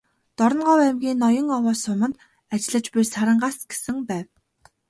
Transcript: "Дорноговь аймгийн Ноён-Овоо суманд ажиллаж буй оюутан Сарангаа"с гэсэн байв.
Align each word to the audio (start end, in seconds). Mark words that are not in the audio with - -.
"Дорноговь 0.37 0.83
аймгийн 0.87 1.21
Ноён-Овоо 1.23 1.73
суманд 1.83 2.13
ажиллаж 2.53 2.85
буй 2.91 3.03
оюутан 3.03 3.11
Сарангаа"с 3.13 3.59
гэсэн 3.69 3.97
байв. 4.09 4.27